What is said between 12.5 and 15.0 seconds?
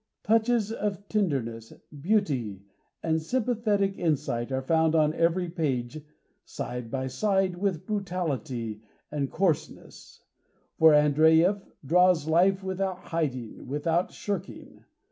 without hiding, without shirking.